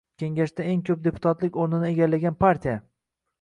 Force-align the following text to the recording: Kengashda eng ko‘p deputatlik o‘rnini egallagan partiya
Kengashda 0.21 0.63
eng 0.71 0.79
ko‘p 0.87 1.03
deputatlik 1.07 1.59
o‘rnini 1.65 1.87
egallagan 1.93 2.39
partiya 2.41 2.75